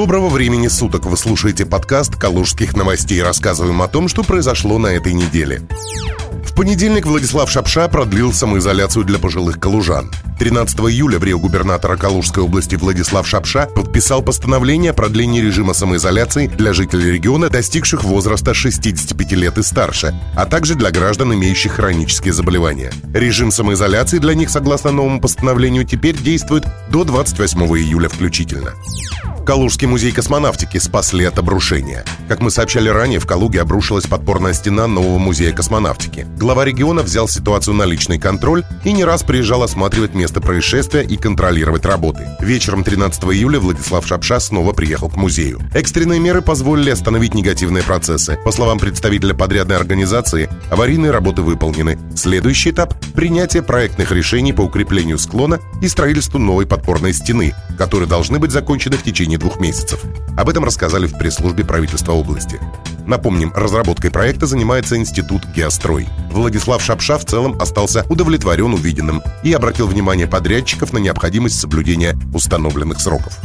[0.00, 1.04] Доброго времени суток!
[1.04, 3.22] Вы слушаете подкаст «Калужских новостей».
[3.22, 5.60] Рассказываем о том, что произошло на этой неделе.
[6.42, 10.10] В понедельник Владислав Шапша продлил самоизоляцию для пожилых калужан.
[10.38, 16.72] 13 июля в губернатора Калужской области Владислав Шапша подписал постановление о продлении режима самоизоляции для
[16.72, 22.90] жителей региона, достигших возраста 65 лет и старше, а также для граждан, имеющих хронические заболевания.
[23.12, 28.72] Режим самоизоляции для них, согласно новому постановлению, теперь действует до 28 июля включительно.
[29.44, 32.04] Калужский музей космонавтики спасли от обрушения.
[32.28, 36.26] Как мы сообщали ранее, в Калуге обрушилась подпорная стена нового музея космонавтики.
[36.38, 41.16] Глава региона взял ситуацию на личный контроль и не раз приезжал осматривать место происшествия и
[41.16, 42.28] контролировать работы.
[42.40, 45.60] Вечером 13 июля Владислав Шапша снова приехал к музею.
[45.74, 48.38] Экстренные меры позволили остановить негативные процессы.
[48.44, 51.98] По словам представителя подрядной организации, аварийные работы выполнены.
[52.14, 58.38] Следующий этап– принятие проектных решений по укреплению склона и строительству новой подпорной стены, которые должны
[58.38, 60.04] быть закончены в течение двух месяцев.
[60.36, 62.60] Об этом рассказали в пресс-службе правительства области.
[63.06, 66.08] Напомним, разработкой проекта занимается Институт Геострой.
[66.30, 73.00] Владислав Шапша в целом остался удовлетворен увиденным и обратил внимание подрядчиков на необходимость соблюдения установленных
[73.00, 73.36] сроков.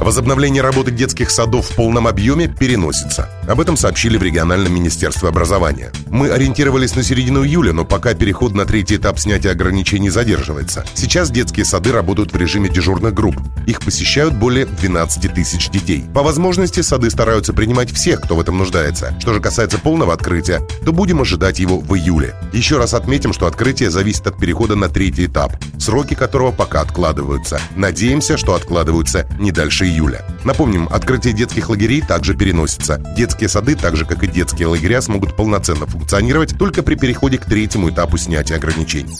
[0.00, 3.30] Возобновление работы детских садов в полном объеме переносится.
[3.48, 5.92] Об этом сообщили в региональном министерстве образования.
[6.08, 10.84] Мы ориентировались на середину июля, но пока переход на третий этап снятия ограничений задерживается.
[10.94, 13.36] Сейчас детские сады работают в режиме дежурных групп.
[13.66, 16.04] Их посещают более 12 тысяч детей.
[16.14, 19.05] По возможности сады стараются принимать всех, кто в этом нуждается.
[19.18, 22.34] Что же касается полного открытия, то будем ожидать его в июле.
[22.52, 27.60] Еще раз отметим, что открытие зависит от перехода на третий этап, сроки которого пока откладываются.
[27.74, 30.24] Надеемся, что откладываются не дальше июля.
[30.44, 33.02] Напомним, открытие детских лагерей также переносится.
[33.16, 37.46] Детские сады, так же как и детские лагеря, смогут полноценно функционировать только при переходе к
[37.46, 39.16] третьему этапу снятия ограничений.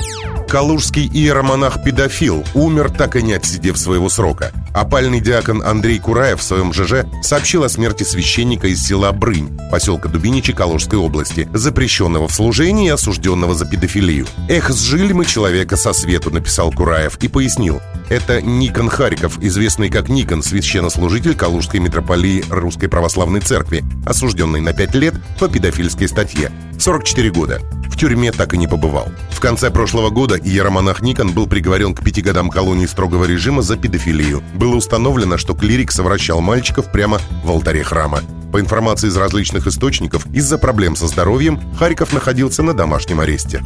[0.49, 4.53] Калужский иеромонах-педофил умер, так и не отсидев своего срока.
[4.75, 10.09] Опальный диакон Андрей Кураев в своем ЖЖ сообщил о смерти священника из села Брынь, поселка
[10.09, 14.27] Дубиничи Калужской области, запрещенного в служении и осужденного за педофилию.
[14.49, 17.81] «Эх, сжили мы человека со свету»,— написал Кураев и пояснил.
[18.09, 24.95] Это Никон Хариков, известный как Никон, священнослужитель Калужской митрополии Русской Православной Церкви, осужденный на 5
[24.95, 26.53] лет по педофильской статье.
[26.79, 27.61] 44 года.
[27.89, 29.09] В тюрьме так и не побывал.
[29.31, 33.77] В конце прошлого года иеромонах Никон был приговорен к пяти годам колонии строгого режима за
[33.77, 34.43] педофилию.
[34.55, 38.23] Было установлено, что клирик совращал мальчиков прямо в алтаре храма.
[38.57, 43.61] По информации из различных источников, из-за проблем со здоровьем Харьков находился на домашнем аресте.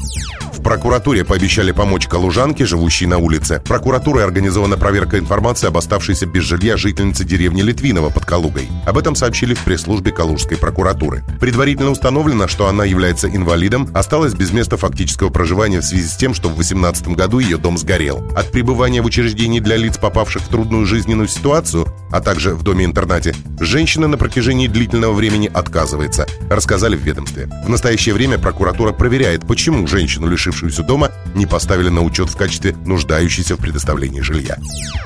[0.53, 3.62] В прокуратуре пообещали помочь калужанке, живущей на улице.
[3.65, 8.69] Прокуратурой организована проверка информации об оставшейся без жилья жительнице деревни Литвинова под Калугой.
[8.84, 11.23] Об этом сообщили в пресс-службе Калужской прокуратуры.
[11.41, 16.34] Предварительно установлено, что она является инвалидом, осталась без места фактического проживания в связи с тем,
[16.34, 18.29] что в 2018 году ее дом сгорел.
[18.37, 23.34] От пребывания в учреждении для лиц, попавших в трудную жизненную ситуацию, а также в доме-интернате,
[23.61, 27.51] женщина на протяжении длительного времени отказывается, рассказали в ведомстве.
[27.65, 32.75] В настоящее время прокуратура проверяет, почему женщину, лишившуюся дома, не поставили на учет в качестве
[32.87, 34.57] нуждающейся в предоставлении жилья.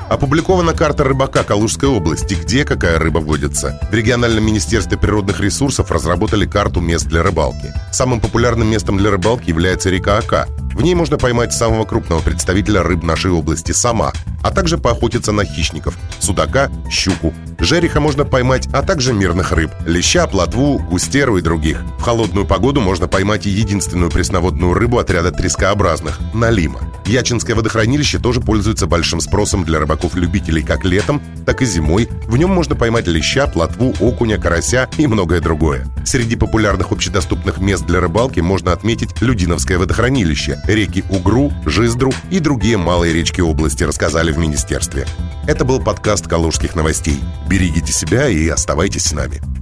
[0.08, 3.80] Опубликована карта рыбака Калужской области, где какая рыба водится.
[3.90, 7.72] В региональном министерстве природных ресурсов разработали карту мест для рыбалки.
[7.90, 10.46] Самым популярным местом для рыбалки является река Ака.
[10.74, 14.12] В ней можно поймать самого крупного представителя рыб нашей области– сама,
[14.42, 17.32] а также поохотиться на хищников– судака, щуку.
[17.60, 21.80] Жереха можно поймать, а также мирных рыб– леща, плотву, густеру и других.
[21.98, 26.80] В холодную погоду можно поймать и единственную пресноводную рыбу отряда трескообразных– налима.
[27.06, 32.08] Ячинское водохранилище тоже пользуется большим спросом для рыбаков-любителей как летом, так и зимой.
[32.26, 35.86] В нем можно поймать леща, плотву, окуня, карася и многое другое.
[36.04, 42.76] Среди популярных общедоступных мест для рыбалки можно отметить Людиновское водохранилище, реки Угру, Жиздру и другие
[42.76, 45.06] малые речки области, рассказали в министерстве.
[45.46, 47.20] Это был подкаст «Калужских новостей».
[47.48, 49.53] Берегите себя и оставайтесь с нами.